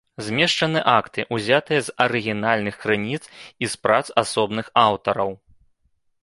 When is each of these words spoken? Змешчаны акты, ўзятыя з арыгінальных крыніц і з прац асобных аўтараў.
Змешчаны 0.27 0.79
акты, 0.99 1.25
ўзятыя 1.35 1.81
з 1.89 1.95
арыгінальных 2.05 2.79
крыніц 2.85 3.21
і 3.21 3.65
з 3.75 3.81
прац 3.85 4.01
асобных 4.23 4.73
аўтараў. 4.87 5.31